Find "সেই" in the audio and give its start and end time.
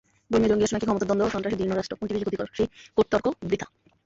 2.57-2.67